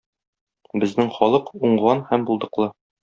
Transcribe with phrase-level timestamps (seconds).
[0.83, 2.71] Безнең халык- уңган һәм булдыклы.